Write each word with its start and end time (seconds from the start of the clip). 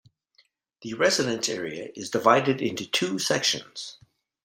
The 0.81 0.95
residence 0.95 1.47
area 1.47 1.89
is 1.93 2.09
divided 2.09 2.59
into 2.59 2.89
two 2.89 3.19
sections. 3.19 3.99